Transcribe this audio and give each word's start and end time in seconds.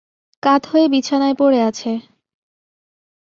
কাত 0.43 0.61
হয়ে 0.65 0.85
বিছানায় 0.87 1.35
পড়ে 1.39 1.59
আছে। 1.61 1.91